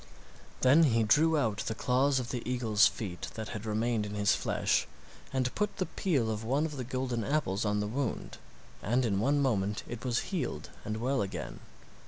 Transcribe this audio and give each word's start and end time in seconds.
Then 0.61 0.85
he 0.85 1.03
drew 1.03 1.37
out 1.37 1.57
the 1.59 1.75
claws 1.75 2.17
of 2.19 2.29
the 2.31 2.41
eagle's 2.49 2.87
feet 2.87 3.27
that 3.35 3.49
had 3.49 3.67
remained 3.67 4.03
in 4.03 4.15
his 4.15 4.33
flesh 4.35 4.87
and 5.31 5.53
put 5.53 5.77
the 5.77 5.85
peel 5.85 6.31
of 6.31 6.43
one 6.43 6.65
of 6.65 6.77
the 6.77 6.83
golden 6.83 7.23
apples 7.23 7.65
on 7.65 7.81
the 7.81 7.87
wound, 7.87 8.39
and 8.81 9.05
in 9.05 9.19
one 9.19 9.39
moment 9.43 9.83
it 9.87 10.03
was 10.03 10.17
healed 10.31 10.71
and 10.85 10.97
well 10.97 11.21
again. 11.21 11.59